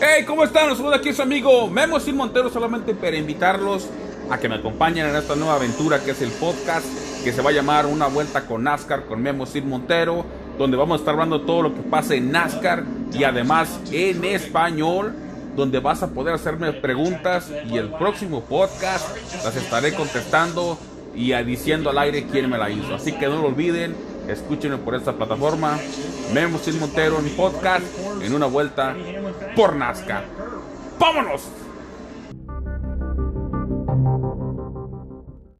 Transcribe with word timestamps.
Hey, 0.00 0.24
¿cómo 0.24 0.44
están? 0.44 0.76
Saluda 0.76 0.96
aquí 0.96 1.12
su 1.12 1.22
amigo 1.22 1.68
Memo 1.68 1.98
Sin 1.98 2.14
Montero 2.14 2.48
solamente 2.50 2.94
para 2.94 3.16
invitarlos 3.16 3.88
a 4.30 4.38
que 4.38 4.48
me 4.48 4.54
acompañen 4.54 5.06
en 5.06 5.16
esta 5.16 5.34
nueva 5.34 5.56
aventura 5.56 5.98
que 6.04 6.12
es 6.12 6.22
el 6.22 6.30
podcast 6.30 6.86
que 7.24 7.32
se 7.32 7.42
va 7.42 7.50
a 7.50 7.52
llamar 7.52 7.84
Una 7.84 8.06
Vuelta 8.06 8.46
con 8.46 8.62
NASCAR 8.62 9.06
con 9.06 9.20
Memo 9.20 9.44
Sin 9.44 9.68
Montero, 9.68 10.24
donde 10.56 10.76
vamos 10.76 10.94
a 10.94 10.98
estar 11.00 11.14
hablando 11.14 11.40
todo 11.40 11.62
lo 11.62 11.74
que 11.74 11.80
pasa 11.80 12.14
en 12.14 12.30
NASCAR 12.30 12.84
y 13.12 13.24
además 13.24 13.80
en 13.90 14.24
español, 14.24 15.14
donde 15.56 15.80
vas 15.80 16.00
a 16.04 16.10
poder 16.10 16.32
hacerme 16.32 16.72
preguntas 16.74 17.50
y 17.68 17.76
el 17.76 17.88
próximo 17.90 18.42
podcast 18.42 19.04
las 19.42 19.56
estaré 19.56 19.94
contestando 19.94 20.78
y 21.12 21.32
diciendo 21.42 21.90
al 21.90 21.98
aire 21.98 22.28
quién 22.30 22.48
me 22.48 22.56
la 22.56 22.70
hizo. 22.70 22.94
Así 22.94 23.10
que 23.10 23.26
no 23.26 23.42
lo 23.42 23.48
olviden, 23.48 23.96
escúchenme 24.28 24.78
por 24.78 24.94
esta 24.94 25.12
plataforma, 25.12 25.78
Memo 26.32 26.58
Sin 26.58 26.78
Montero 26.78 27.18
en 27.18 27.30
podcast, 27.36 27.84
en 28.22 28.34
una 28.34 28.46
vuelta 28.46 28.94
por 29.56 29.74
NASCAR. 29.74 30.24
¡Vámonos! 30.98 31.42